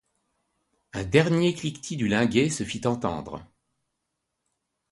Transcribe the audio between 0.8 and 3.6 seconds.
Un dernier cliquetis du linguet se fit entendre.